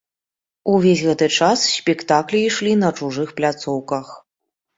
Увесь 0.73 1.03
гэты 1.07 1.27
час 1.39 1.59
спектаклі 1.79 2.41
ішлі 2.47 2.73
на 2.85 2.89
чужых 3.01 3.29
пляцоўках. 3.43 4.11